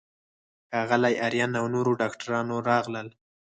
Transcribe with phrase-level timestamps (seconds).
[0.71, 3.07] ښاغلی آرین او نورو ډاکټرانو راغلل.